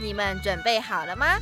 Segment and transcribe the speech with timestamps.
[0.00, 1.38] 你们准备好了吗？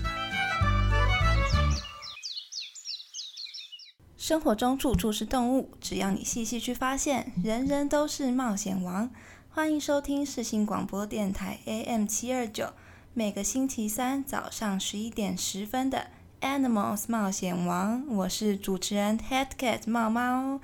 [4.16, 9.11] 生活中处处是动物，只要你细细去发现，人人都是冒险王。
[9.51, 12.73] 欢迎收听世新广播电台 AM 七二九，
[13.15, 16.09] 每个星期三早上十一点十分的
[16.41, 20.61] Animals 冒险王，我是主持人 Head Cat 猫猫。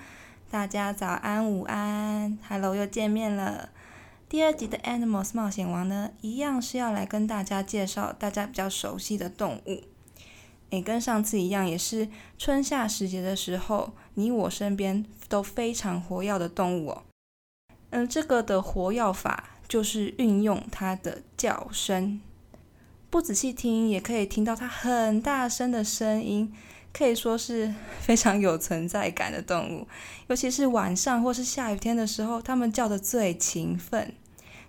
[0.50, 3.70] 大家早安、午安，Hello，又见面了。
[4.28, 9.82] 第二集的 Animals 冒险王呢，一样是要来跟大家介绍大家比较熟悉的动物。
[10.68, 17.02] 诶，跟上次一样，也是春夏时节的时候，你我身边都非常活跃的动物哦。
[17.88, 22.20] 嗯，这个的活跃法就是运用它的叫声，
[23.08, 26.52] 不仔细听也可以听到它很大声的声音，
[26.92, 29.88] 可以说是非常有存在感的动物。
[30.26, 34.12] 尤其是晚上或是下雨天的时候，它们叫的最勤奋。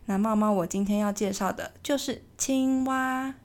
[0.09, 3.35] 那猫猫，我今天要介绍的就是青蛙。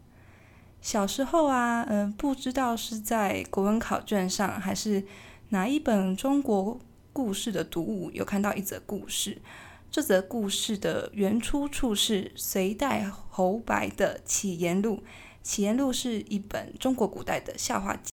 [0.81, 5.05] 小时候啊，嗯，不知道是在国文考卷上，还是
[5.51, 6.81] 哪一本中国
[7.13, 9.43] 故事的读物，有看到一则故事。
[9.91, 14.97] 这则故事的原出处是隋代侯白的《启言录》，
[15.43, 18.11] 《启言录》是一本中国古代的笑话集。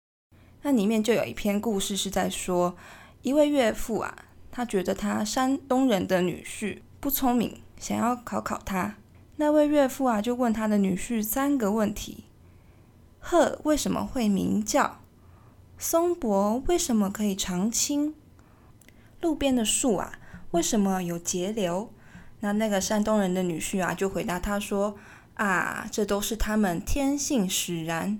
[0.61, 2.77] 那里面就有一篇故事是在说，
[3.23, 4.15] 一位岳父啊，
[4.51, 7.64] 他觉得他山东人的女婿不聪明。
[7.85, 8.95] 想要考考他，
[9.35, 12.23] 那位岳父啊，就问他的女婿三个问题：
[13.19, 15.01] 鹤为什么会鸣叫？
[15.77, 18.15] 松柏为什么可以常青？
[19.21, 20.13] 路边的树啊，
[20.49, 21.93] 为什么有节流？
[22.39, 24.97] 那那个山东人的女婿啊，就回答他说：
[25.35, 28.19] 啊，这都是他们天性使然。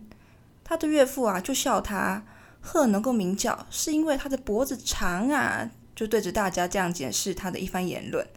[0.64, 2.24] 他的岳父啊，就笑他：
[2.62, 8.28] 鹤能够鸣叫，是因为它的脖子长啊，就对着大家这样解释他的一番言论。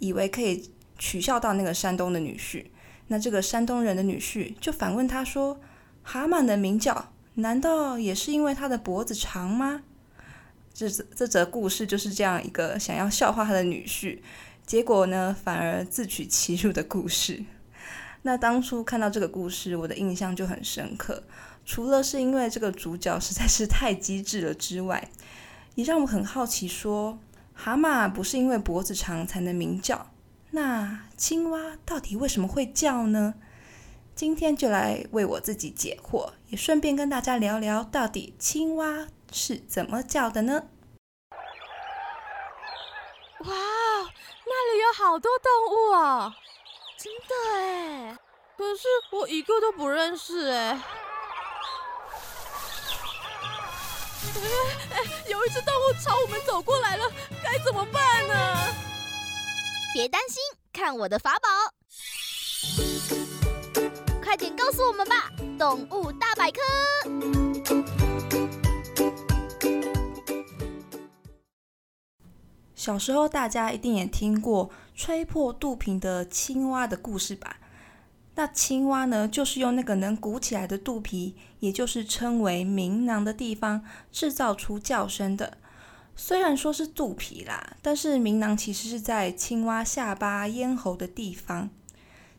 [0.00, 0.68] 以为可以
[0.98, 2.66] 取笑到那个山东的女婿，
[3.06, 5.60] 那这个山东人的女婿就反问他说
[6.02, 9.82] ：“蛤蟆的鸣叫，难道也是因为它的脖子长吗？”
[10.74, 14.18] 这这则故事就是这样一个想要笑话他的女婿，
[14.64, 17.44] 结果呢反而自取其辱的故事。
[18.22, 21.22] 那当初看到这个故事，我的印象就很深刻，
[21.66, 25.10] 除了是因为这个主角实在是太机智了之外，
[25.74, 27.18] 也让我很好奇说。
[27.62, 30.10] 蛤蟆不是因为脖子长才能鸣叫，
[30.52, 33.34] 那青蛙到底为什么会叫呢？
[34.14, 40.68] 今天就来为我自己解惑，也顺便跟大家聊聊，到底青蛙是怎么叫的呢？
[43.40, 43.50] 哇，
[44.46, 46.32] 那里有好多动物哦，
[46.98, 48.16] 真的哎，
[48.56, 50.80] 可是我一个都不认识哎。
[55.28, 57.04] 有一只动物朝我们走过来了，
[57.42, 58.74] 该怎么办呢？
[59.94, 60.42] 别担心，
[60.72, 61.48] 看我的法宝！
[64.22, 66.60] 快点告诉我们吧，动物大百科。
[72.74, 77.58] 小时候大家一定也听过吹破肚皮的青蛙的故事吧？
[78.36, 85.58] 那青蛙呢，就是用那个能鼓起来的肚皮，也就是称为鸣囊的地方，制造出叫声的。
[86.16, 91.70] 虽然说是肚皮啦，但是鸣囊其实是在青蛙下巴咽喉的地方。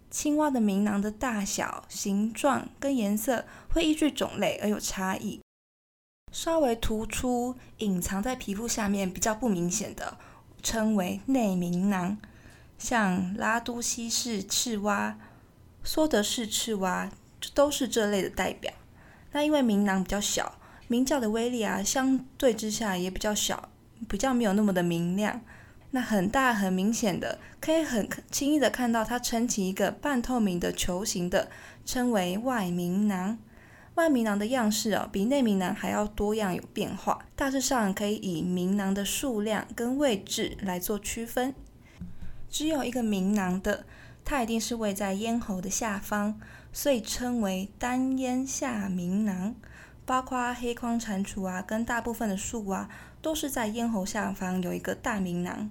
[0.09, 5.41] 青蛙的鸣囊的大小、形状跟颜色会依据种类而有差异。
[6.31, 10.17] 稍微突出、隐藏在皮肤下面比较不明显的，
[10.63, 12.17] 称为内鸣囊，
[12.77, 15.17] 像拉都西式赤蛙。
[15.83, 17.09] 说的是赤蛙，
[17.53, 18.71] 都是这类的代表。
[19.31, 23.69] 那因为鸣囊比较小，鸣叫的威力啊，相对之下也比较小，
[24.07, 25.41] 比较没有那么的明亮。
[25.91, 31.49] 那很大很明显的，可以很轻易的看到它撑起一个半透明的球形的，
[31.85, 33.37] 称为外鸣囊。
[33.95, 37.25] 外鸣囊的样式哦，比内鸣囊还要多样有变化。
[37.35, 41.53] 大致上可以以鸣囊的数量跟位置来做区分。
[42.49, 43.85] 只有一个鸣囊的。
[44.23, 46.39] 它一定是位在咽喉的下方，
[46.71, 49.55] 所以称为单咽下鸣囊。
[50.05, 52.89] 包括黑框蟾蜍啊，跟大部分的树蛙，
[53.21, 55.69] 都是在咽喉下方有一个大鸣囊。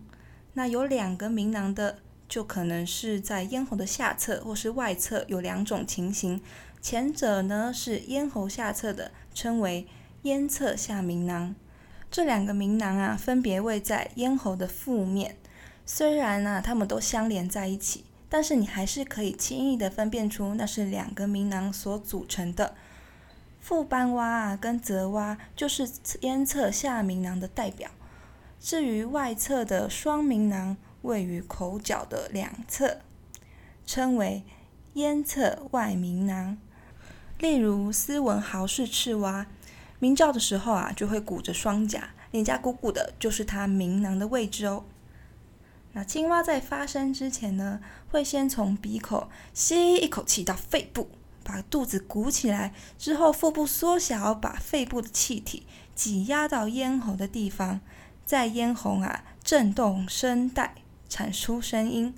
[0.55, 1.99] 那有两个鸣囊的，
[2.29, 6.41] 就可能是在咽喉的下侧或是外侧，有两种情形。
[6.81, 9.87] 前者呢是咽喉下侧的，称为
[10.23, 11.55] 咽侧下鸣囊。
[12.11, 15.37] 这两个鸣囊啊，分别位在咽喉的腹面。
[15.85, 22.75] 虽然呢，它们都相连在一起，但是你还是可以轻易的分辨出那是两个鸣囊所组成的。
[23.61, 25.87] 副斑蛙啊，跟泽蛙就是
[26.23, 27.91] 咽侧下鸣囊的代表。
[28.59, 33.01] 至于外侧的双鸣囊，位于口角的两侧，
[33.85, 34.45] 称为
[34.95, 36.57] 咽侧外鸣囊。
[37.39, 39.47] 例如斯文豪氏赤蛙，
[39.99, 44.85] 鸣叫的时候啊，就会鼓着双颊，脸颊鼓鼓的，就是它鸣囊的位置哦。
[45.93, 51.11] 那青蛙在发声之前呢，会先从鼻口吸一口气到肺部，
[51.43, 57.81] 把肚子鼓起来，之后腹部缩小，把肺部的气体挤压到咽喉的地方，
[58.25, 60.77] 在咽喉啊震动声带，
[61.09, 62.15] 产出声音，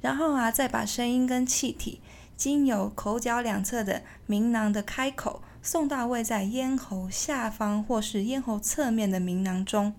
[0.00, 2.00] 然后啊再把声音跟气体
[2.36, 9.92] 经由口角两侧的鸣囊的开口，送到位在咽喉下方或是咽喉侧面的鸣囊中。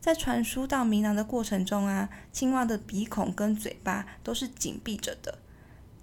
[0.00, 5.38] 在传输到鸣囊的过程中啊，青蛙的鼻孔跟嘴巴都是紧闭着的，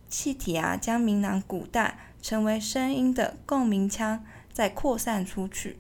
[0.10, 5.78] 气体啊将鸣囊鼓大，成为声音的共鸣腔，再扩散出去。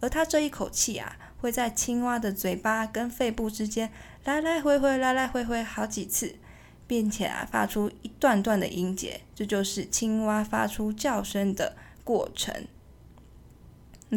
[0.00, 3.90] 而它这一口气啊，会在青蛙的嘴巴跟肺部之间
[4.24, 6.36] 来来回回、来来回回好几次，
[6.86, 12.66] 并且啊发出一段段的音节，这就是青蛙发出叫声的过程。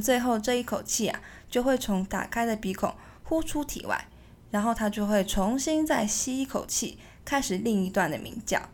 [0.02, 2.94] 最后这一口气啊，就会从打开的鼻孔。
[3.28, 4.08] 呼出体外，
[4.52, 8.70] 然后它就会重新再吸一口气，开始另一段的鸣叫。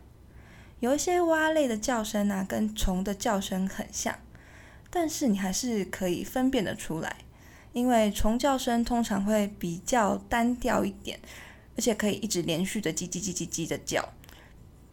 [0.78, 4.16] 有一些蛙类的叫声呢，跟虫的叫声很像，
[4.90, 7.16] 但是你还是可以分辨得出来，
[7.72, 11.18] 因为虫叫声通常会比较单调一点，
[11.76, 14.08] 而且可以一直连续的叽叽叽叽叽的叫，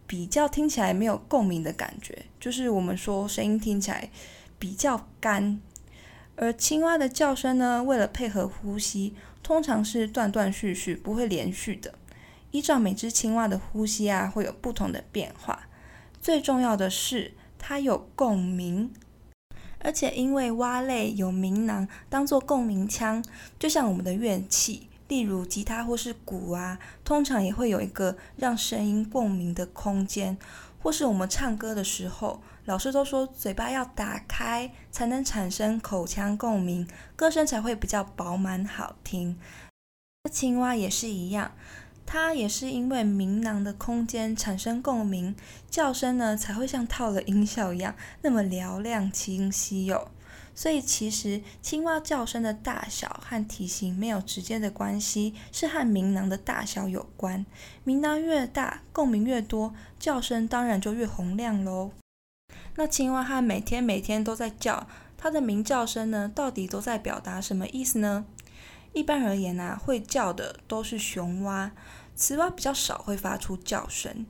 [0.07, 4.09] 比较听起来没有共鸣的感觉，就是我们说声音听起来
[4.57, 5.61] 比较干。
[6.37, 9.13] 而青蛙的叫声呢，为了配合呼吸。
[9.43, 11.93] 通常是断断续续，不会连续的。
[12.51, 15.67] 依照每只青蛙的呼吸啊，会有不同的变化。
[16.21, 18.91] 最重要的是，它有共鸣，
[19.79, 23.23] 而且因为蛙类有鸣囊当做共鸣腔，
[23.57, 30.38] 就像我们的乐器，例如吉他或是鼓啊，通常也会有一个让声音共鸣的空间。
[30.81, 39.37] 或是我们唱歌的时候，老师都说嘴巴要打开，才能产生口腔共鸣，歌声才会比较饱满好听。
[40.31, 41.51] 青蛙也是一样，
[42.05, 45.35] 它也是因为鸣囊的空间产生共鸣，
[45.69, 50.09] 叫声呢才会像套了音效一样那么嘹亮清晰哟。
[50.53, 57.45] 所以其实青蛙叫声的大小和体型没有直接的关系，是和鸣囊的大小有关。
[57.83, 61.92] 鸣囊越大，共鸣越多，叫声当然就越洪亮喽。
[62.75, 64.88] 那青蛙它每天每天都在叫，
[65.18, 68.25] 它的鸣叫声呢，到底都在表达什么意思呢？
[68.94, 71.71] 一般而言啊，会叫的都是雄蛙，
[72.15, 74.25] 雌蛙比较少会发出叫声。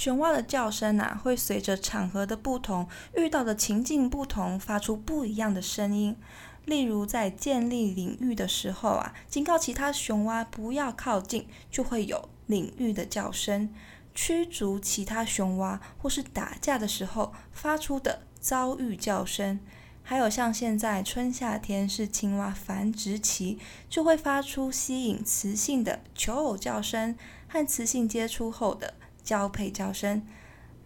[0.00, 2.88] 雄蛙的叫声啊，会随着场合的不同、
[3.18, 6.16] 遇到的情境不同，发出不一样的声音。
[6.64, 13.68] 例如，在建立领域的时候啊，警告其他雄蛙不要靠近，就会有领域的叫声；
[14.14, 19.60] 驱逐其他雄蛙或是打架的时候发出的遭遇叫声。
[20.02, 23.58] 还有像现在春夏天是青蛙繁殖期，
[23.90, 27.14] 就会发出吸引雌性的求偶叫声
[27.46, 28.94] 和雌性接触后的。
[29.30, 30.26] 交配叫声。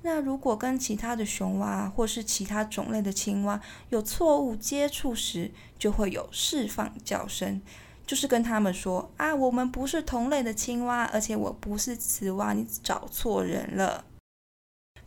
[0.02, 3.58] 那如果跟其他的雄蛙或是其他种类的青蛙
[3.88, 7.62] 有错误接触时，就会有释放叫声，
[8.06, 14.04] 就是跟他们说啊，我们不是同类的青蛙，而且我不是雌蛙，你找错人了。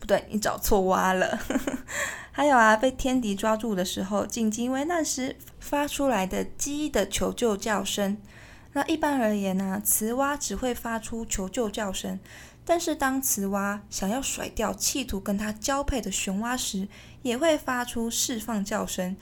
[0.00, 1.38] 不对，你找错蛙了。
[2.32, 8.16] 还有啊，被天敌抓住的时候，紧急危难时发出来的鸡的求救叫声。
[8.72, 12.18] 那一般而言呢，雌蛙只会发出求救叫声。
[12.68, 16.86] 但是当雌蛙想要甩掉企图跟它交配的雄蛙时，
[17.22, 19.16] 也会发出释放叫声。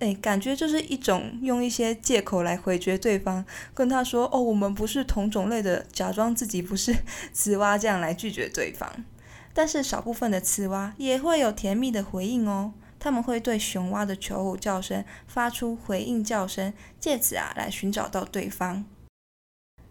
[0.00, 6.92] 诶，感觉就是一种用一些借口来回绝对方，跟他说：“哦，我们不是同种类的，假装自己不是
[7.32, 8.90] 雌蛙，这样来拒绝对方。”
[9.54, 18.84] 但是少部分的雌蛙也会有甜蜜的回应哦，他们会对雄蛙的求偶叫声发出回应叫声，借此啊来寻找到对方。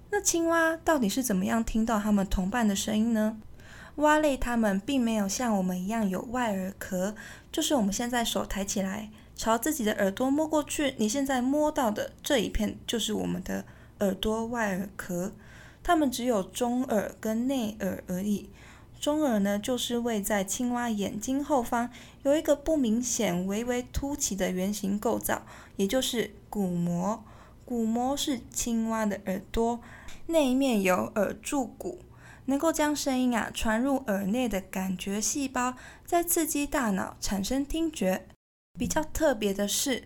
[0.10, 3.38] 那青蛙到底是怎么样听到它们同伴的声音呢？
[3.96, 7.16] 蛙类它们并没有像我们一样有外耳壳，
[7.52, 13.66] 就是我们现在手抬起来，朝自己的耳朵摸过去，你现在摸到的这一片就是我们的
[14.00, 15.34] 耳朵外耳壳。
[15.84, 18.50] 它们只有中耳跟内耳而已。
[19.00, 21.90] 中耳呢，就是位在青蛙眼睛后方，
[22.24, 25.44] 有一个不明显、微微凸起的圆形构造，
[25.76, 27.24] 也就是鼓膜。
[27.64, 29.80] 鼓膜是青蛙的耳朵，
[30.28, 32.02] 那一面有耳柱骨，
[32.46, 38.28] 能够将声音啊传入耳内的感觉细胞，再刺激大脑产生听觉。
[38.78, 40.04] 比较特别的是，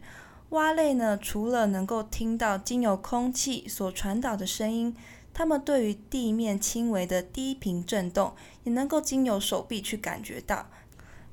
[0.49, 4.95] 蛙类呢，除了能够听到经由空气所传导的声音，
[5.33, 10.69] 它们对于地面轻微的低频震动，也能够经由手臂去感觉到，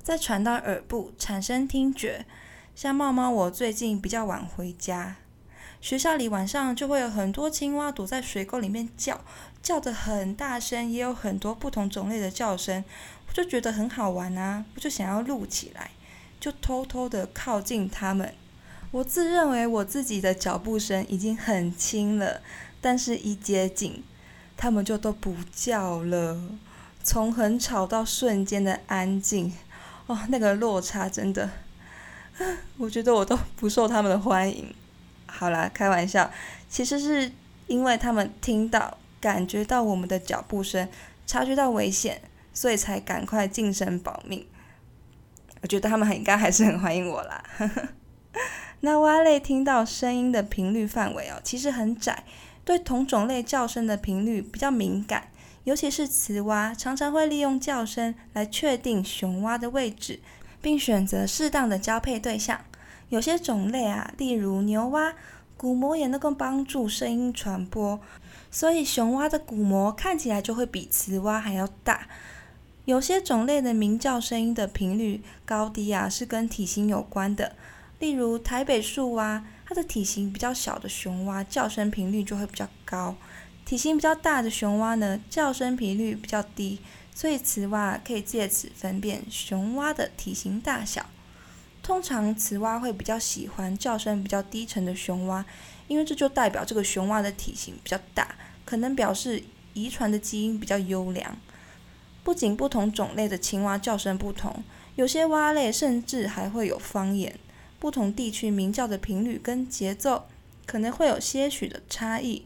[0.01, 2.25] 再传到耳部产生听觉。
[2.75, 5.17] 像猫猫，我最近比较晚回家。
[5.81, 9.21] 学校里晚上就会有很多青蛙躲在水沟里面叫，
[9.63, 12.83] 叫得很大声，也有很多不同种类的叫声，
[13.27, 15.91] 我就觉得很好玩啊，我就想要录起来，
[16.39, 18.33] 就偷偷的靠近它们。
[18.91, 22.41] 我自认为我自己的脚步声已经很轻了，
[22.81, 24.03] 但是一接近，
[24.57, 26.37] 它们就都不叫了，
[27.01, 29.53] 从很吵到瞬间的安静，
[30.07, 31.49] 哦，那个落差真的，
[32.77, 34.73] 我觉得我都不受他们的欢迎。
[35.31, 36.29] 好啦，开玩笑，
[36.69, 37.31] 其实是
[37.67, 40.87] 因为他们听到、感觉到我们的脚步声，
[41.25, 42.21] 察觉到危险，
[42.53, 44.45] 所以才赶快近身保命。
[45.61, 47.43] 我觉得他们应该还是很欢迎我啦。
[48.81, 52.23] 那蛙类听到声音的频率范围哦，其实很窄，
[52.63, 55.27] 对同种类叫声的频率比较敏感，
[55.65, 60.21] 尤其是雌蛙，常常会利用叫声来确定雄蛙的位置，
[60.61, 62.61] 并选择适当的交配对象。
[63.09, 65.13] 有些种类啊，例如牛蛙，
[65.57, 67.99] 鼓膜也能够帮助声音传播，
[68.49, 72.07] 所以雄蛙的鼓膜看起来就会比雌蛙还要大。
[72.85, 77.55] 有些种类的鸣叫声音的频率高低啊，是跟体型有关的。
[77.99, 83.15] 例如台北树蛙，它的体型比较小的雄蛙，叫声频率就会比较高；
[83.65, 86.79] 体型比较大的雄蛙呢，叫声频率比较低。
[87.13, 91.05] 所以雌蛙可以借此分辨雄蛙的体型大小。
[91.89, 95.43] 通常雌蛙会比较喜欢叫声比较低沉的雄蛙，
[95.87, 99.41] 因为这就代表这个雄蛙的体型比较大，可能表示
[99.73, 101.35] 遗传的基因比较优良。
[102.23, 104.63] 不仅不同种类的青蛙叫声不同，
[104.97, 107.39] 有些蛙类甚至还会有方言，
[107.79, 110.27] 不同地区鸣叫的频率跟节奏
[110.67, 112.45] 可能会有些许的差异。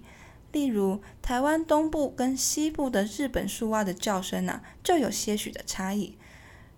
[0.53, 6.15] 例如，台湾东部跟西部的日本树蛙的叫声啊，就有些许的差异。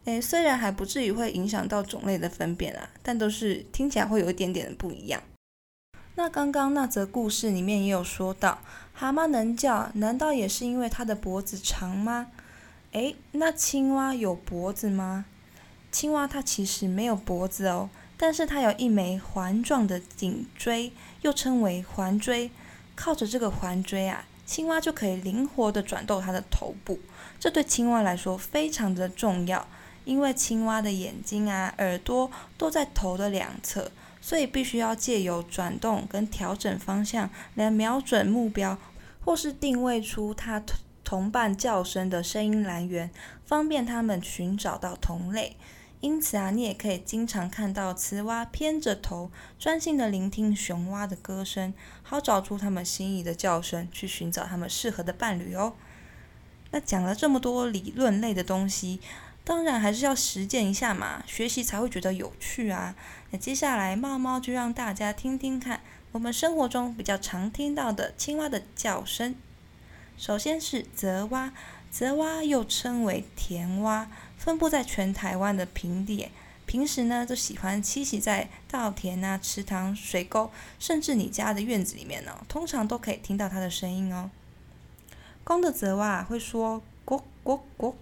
[0.05, 5.21] 诶，虽然还不至于会影响到种类的分辨啊，但都是听起来会有一点点的不一样。
[6.15, 8.59] 那刚刚那则故事里面也有说到，
[8.93, 12.27] 蛤蟆能叫，难道也是因为它的脖子长吗？
[12.91, 15.25] 诶，那青蛙有脖子吗？
[15.91, 22.51] 青蛙它其实没有脖子哦，但是它有一枚环状的颈椎，又称为环椎。
[22.95, 26.99] 靠着这个环椎啊，青蛙就可以灵活的转动它的头部，
[27.39, 29.67] 这对青蛙来说非常的重要。
[30.05, 38.77] 因为青蛙的眼睛啊、耳朵都在头的两侧，所以必须要借由转动跟调整方向来瞄准目标，
[39.23, 40.63] 或是定位出它
[41.03, 43.09] 同伴叫声的声音来源，
[43.45, 45.57] 方便它们寻找到同类。
[46.01, 55.73] 因此啊，你也可以经常看到雌蛙偏着头，专心的聆听雄蛙的歌声，好找出它们心仪的叫声，去寻找它们适合的伴侣哦。
[56.69, 58.99] 那讲了这么多理论类的东西。
[59.45, 62.95] 当然还是要实践一下嘛，学习才会觉得有趣啊。
[63.29, 69.35] 那接下来猫猫就让大家听听看，我们生活中比较常听到的青蛙的叫声。
[70.17, 71.53] 首先是泽蛙，
[71.91, 76.29] 泽蛙又称为田蛙，分布在全台湾的平地，
[76.65, 80.49] 平时呢都喜欢栖息在稻田啊、池塘、水沟，
[80.79, 84.31] 甚至你家的院子里面呢，通常都可以听到它的声音哦。
[85.43, 87.93] 公的泽蛙会说“咕咕咕”。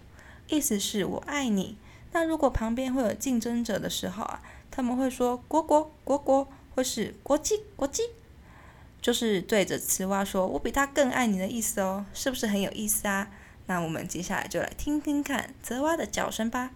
[0.53, 1.77] 意思是我爱你。
[2.11, 8.03] 那如果旁边会有竞争者的时候啊，他们会说“国国国国”或是“国际国际”，
[9.01, 13.29] 就是对着雌蛙说“我比他更爱你”的意思哦，是不是很有意思啊？
[13.65, 16.71] 那我们接下来就来听听看雌蛙的叫声吧。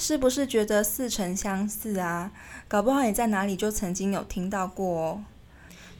[0.00, 2.32] 是不是觉得似曾相似啊？
[2.66, 5.24] 搞不好你在哪里就曾经有听到过哦。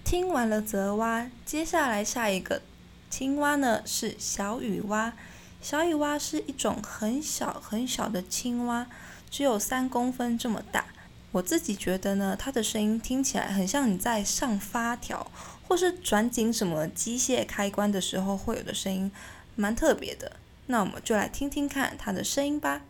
[0.02, 2.62] 听完了泽蛙，接下来下一个
[3.10, 5.12] 青蛙呢是小雨蛙。
[5.60, 8.86] 小雨蛙是一种很小很小的青蛙，
[9.30, 10.86] 只有三公分这么大，
[11.32, 15.30] 我自己觉得呢，它的声音听起来很像你在上发条
[15.68, 19.12] 或是转紧什么机械开关的时候会有的声音，
[19.56, 20.32] 蛮特别的。
[20.68, 22.80] 那我们就来听听看它的声音吧。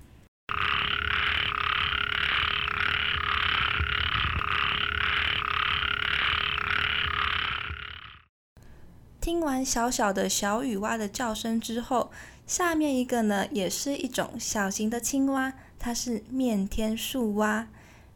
[9.30, 12.10] 听完小小的小雨蛙的叫声之后，
[12.48, 17.68] 下面一个呢，也是一种小型的青蛙，它是面天树蛙。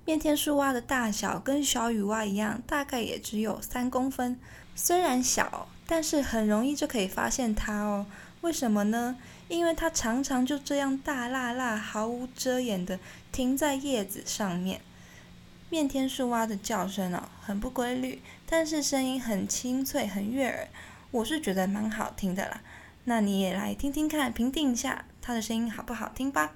[0.04, 4.36] 面天树蛙的大小跟小雨蛙一样，大概也只有三公分。
[4.74, 8.06] 虽然小，但是很容易就可以发现它哦。
[8.40, 9.16] 为什么呢？
[9.46, 12.98] 因为它常常就这样大辣辣、毫无遮掩的
[13.30, 14.80] 停在叶子上面。
[15.70, 20.68] 面天树蛙的叫声哦，很不规律，但是声音很清脆、很悦耳，
[21.14, 22.60] 我是觉得蛮好听的啦。
[23.04, 26.54] 那你也来听听看，评定一下他的声音好不好听吧。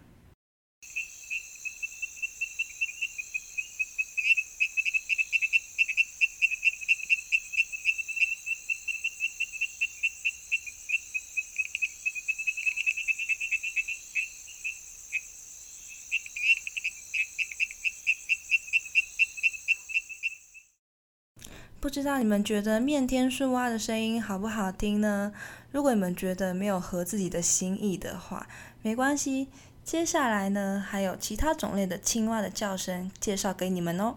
[21.89, 25.33] 不知道你们觉得面天树蛙的声音好不好听呢？
[25.71, 28.47] 如果你们觉得没有合自己的心意的话，
[28.83, 29.49] 没关系。
[29.83, 34.17] 接下来呢，还有其他种类的青蛙的叫声介绍给你们哦。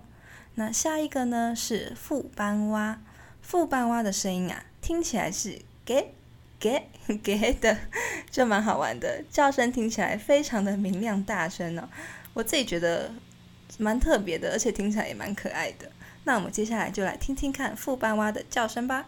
[0.56, 3.00] 那下一个呢是副斑蛙，
[3.42, 6.14] 副斑蛙的声音啊，听起来是给
[6.60, 6.90] 给
[7.24, 7.78] 给的，
[8.30, 9.24] 就蛮好玩的。
[9.32, 11.88] 叫声听起来非常的明亮大声哦，
[12.34, 13.14] 我自己觉得
[13.78, 15.90] 蛮特别的，而且听起来也蛮可爱的。
[16.24, 19.08] 那我们接下来就来听听看副斑蛙的叫声吧。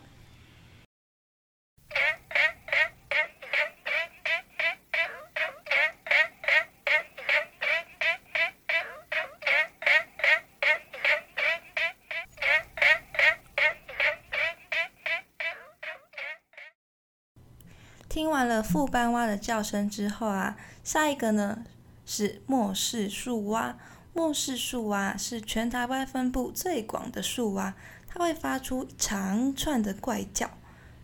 [18.10, 21.64] 听完了副斑蛙的叫声之后啊，下一个呢
[22.06, 23.76] 是末世树蛙。
[24.14, 27.74] 末世树蛙是全台湾分布最广的树蛙，
[28.08, 30.52] 它会发出长串的怪叫。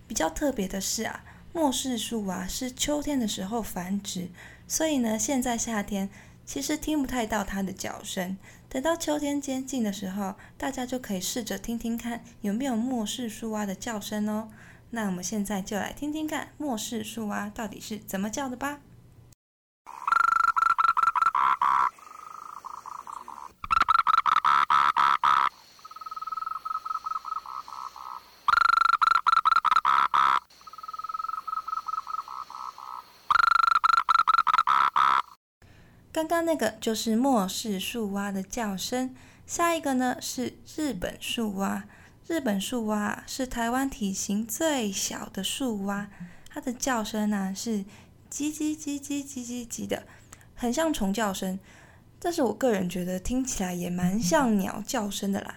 [0.07, 4.29] 比较特别的是啊，末世树蛙是秋天的时候繁殖，
[4.67, 6.09] 所以呢，现在夏天
[6.45, 8.37] 其实听不太到它的叫声。
[8.69, 14.49] 等到秋天接近的时候，大家就可以试着听听看有没有末世树蛙的叫声哦。
[14.91, 18.81] 那我们现在就来听听看末世树蛙到底是怎么叫的吧。
[36.29, 39.15] 刚刚那个就是末世树蛙的叫声，
[39.47, 41.85] 下一个呢是日本树蛙。
[42.27, 46.07] 日本树蛙是台湾体型最小的树蛙，
[46.47, 47.79] 它的叫声呢是
[48.29, 50.03] 叽叽叽叽叽叽叽的，
[50.53, 51.57] 很像虫叫声。
[52.19, 55.55] 但是我个人觉得听起来也蛮像鸟叫声的啦。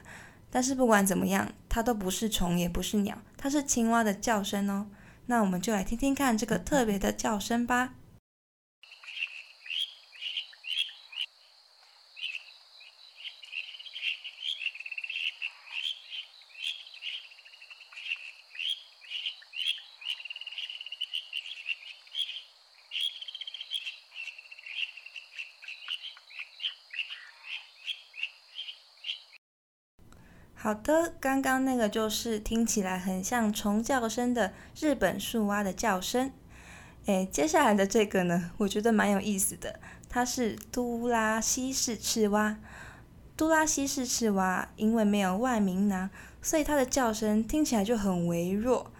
[0.50, 4.86] 但是不管怎么样，它都不是虫，也不是鸟，它是青蛙的叫声哦。
[5.26, 7.92] 那我们就来听听看这个特别的叫声吧。
[30.72, 36.32] 好的，刚刚那个就是听起来很像虫叫声的日本树蛙的叫声。
[37.04, 42.56] 诶，接下来的这个呢，我觉得蛮有意思的，它是都拉西式赤蛙。
[43.36, 46.08] 都拉西式赤蛙因为没有外鸣囊，
[46.40, 48.90] 所以它的叫声听起来就很微弱。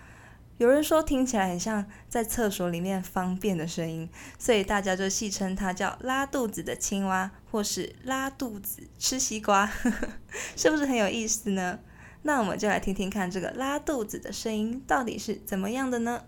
[0.62, 9.68] 有人说听起来很像在厕所里面方便的声音，所以大家就戏称它叫拉肚子的青蛙，或是拉肚子吃西瓜，
[10.54, 11.80] 是不是很有意思呢？
[12.22, 16.22] 那我们就来听听看这个拉肚子的声音到底是怎么样的呢？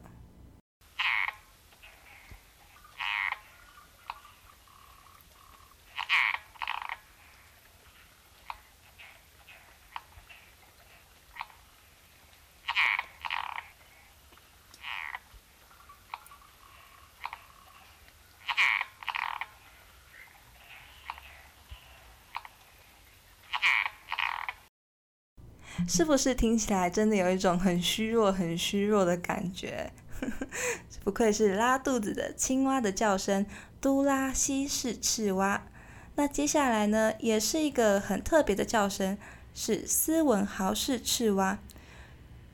[25.87, 29.93] 是不是听起来真的有一种很虚弱、很虚弱的感觉？
[31.05, 33.45] 不愧是拉肚子的青蛙的叫声，
[33.81, 35.67] 都拉西式赤蛙。
[36.15, 39.19] 那接下来呢，也是一个很特别的叫声，
[39.53, 41.59] 是斯文豪氏赤蛙。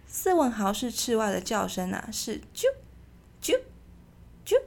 [0.06, 2.64] 斯文豪氏赤蛙的叫声啊，是啾
[3.40, 3.60] 啾
[4.44, 4.60] 啾，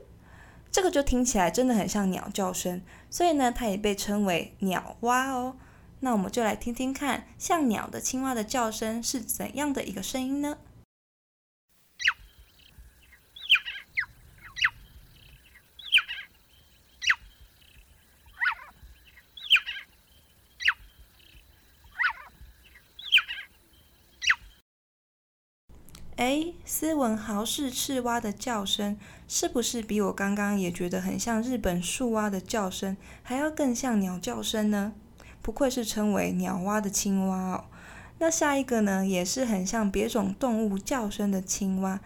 [0.71, 5.57] 这个就听起来真的很像鸟叫声，所以呢，它也被称为鸟蛙哦。
[6.03, 10.57] 那我们就来听听看，像鸟的青蛙的叫声是怎样的一个声音呢？
[26.17, 34.95] 哎，斯文豪氏赤蛙的叫声是不是比我刚刚也觉得很像日本树蛙的叫声，还要更像鸟叫声呢？
[35.43, 37.65] 不愧是称为鸟蛙的青蛙哦。
[38.17, 41.99] 那下一个呢，也是很像别种动物叫声的青蛙，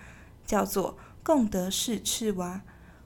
[0.46, 2.62] 叫做贡德氏赤蛙。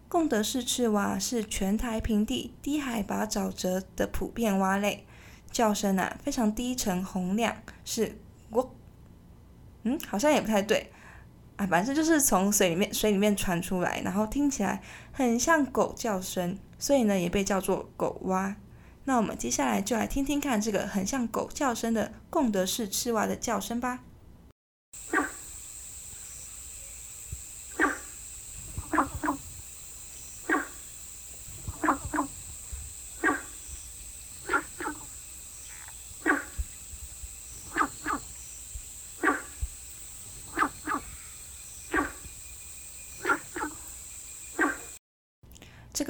[0.08, 5.06] 贡德氏赤蛙是全台平地低海拔沼泽的普遍蛙类，
[5.52, 8.18] 叫声啊非常低沉洪亮，是
[8.52, 8.74] 喔。
[9.84, 10.92] 嗯，好像也不太对
[11.58, 18.56] 啊，反正就是从水里面水里面传出来，然后听起来很像狗叫声，所以呢也被叫做狗蛙。
[19.06, 24.00] 那我们接下来就来听听看这个很像狗叫声的贡德式赤蛙的叫声吧。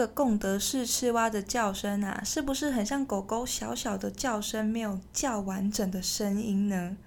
[0.01, 6.97] 个贡德式赤蛙的叫声啊，是不是很像狗狗小小的叫声没有叫完整的声音呢？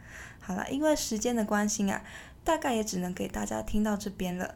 [0.40, 2.04] 好了，因为时间的关系啊，
[2.44, 4.54] 大概也只能给大家听到这边了。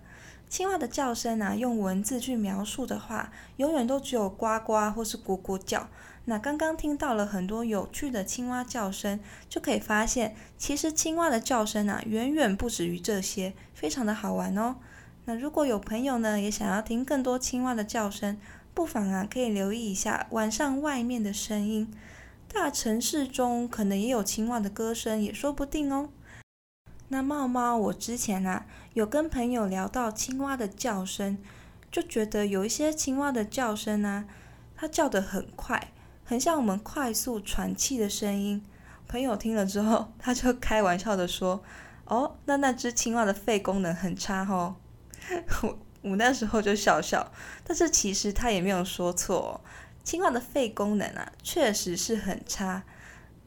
[0.48, 5.88] 青蛙的叫声啊，用文字去描述的话，永远都只有呱呱或是咕咕叫。
[6.27, 14.77] 那刚刚听到了很多有趣的青蛙叫声，就可以发现，其实青蛙的叫声啊，远远不止于这些，非常的好玩哦。
[15.28, 18.40] 那如果有朋友呢，也想要听更多青蛙的叫声，
[18.72, 21.92] 不妨啊可以留意一下晚上外面的声音。
[22.50, 26.08] 大城市中可能也有青蛙的歌声，也说不定哦。
[27.08, 28.64] 那猫猫，我之前啊
[28.94, 31.36] 有跟朋友聊到青蛙的叫声，
[31.92, 34.24] 就觉得有一些青蛙的叫声呢，
[34.74, 35.92] 它叫得很快，
[36.24, 38.64] 很像我们快速喘气的声音。
[39.06, 41.62] 朋友听了之后， 他就开玩笑的说
[42.08, 44.76] ：“哦，那那只青蛙的肺功能很差哦。”
[45.62, 47.32] 我我那时候就笑笑，
[47.64, 49.60] 但是其实他也没有说错，
[50.04, 52.84] 青蛙的肺功能啊，确实是很差。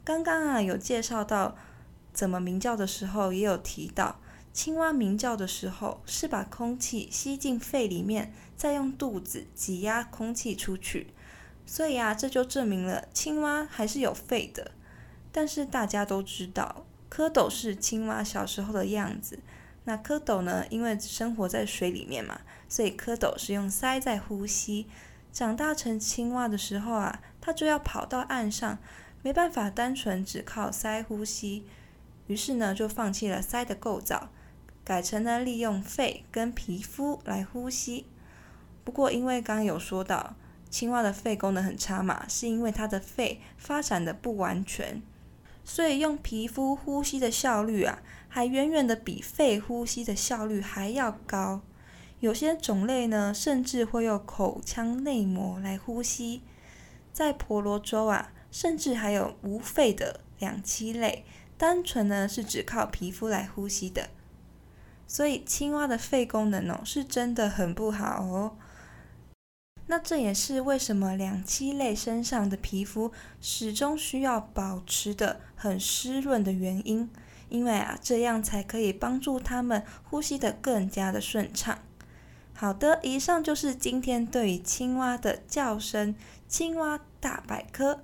[0.03, 1.55] 刚刚啊有介绍到
[2.13, 4.19] 怎么鸣叫的时候，也有提到，
[4.51, 11.13] 青蛙鸣叫的时候是把空气吸进肺里面，再用肚子挤压空气出去，
[11.65, 14.71] 所以啊这就证明了青蛙还是有肺的。
[15.31, 19.39] 但是大家都知道，蝌蚪是青蛙小时候的样子。
[19.83, 20.65] 那蝌蚪呢？
[20.69, 24.87] 因为生活在水里面嘛，所以蝌蚪是用鳃在呼吸。
[25.33, 28.77] 长大成青蛙的时候啊，它就要跑到岸上，
[29.23, 31.65] 没办法单纯只靠鳃呼吸，
[32.27, 34.29] 于是呢，就放弃了鳃的构造，
[34.83, 38.05] 改成了利用肺跟皮肤来呼吸。
[38.83, 40.35] 不过，因为刚刚有说到
[40.69, 45.01] 青蛙的肺功能很差嘛，是因为它的肺发展的不完全，
[45.63, 48.01] 所以用皮肤呼吸的效率啊。
[48.33, 51.59] 还远远的比肺呼吸的效率还要高，
[52.21, 56.41] 有些种类呢，甚至会用口腔内膜来呼吸。
[57.11, 61.25] 在婆罗洲啊，甚至还有无肺的两栖类，
[61.57, 64.09] 单纯呢是只靠皮肤来呼吸的。
[65.05, 68.55] 所以青蛙的肺功能哦，是真的很不好哦。
[69.91, 77.09] 那这也是为什么两栖类身上的皮肤始终需要保持的很湿润的原因。
[77.49, 81.79] 因为啊，这样才可以帮助它们呼吸的更加的顺畅。
[82.53, 86.15] 好的，以上就是今天对于青蛙的叫声
[86.47, 88.01] 青蛙大百科。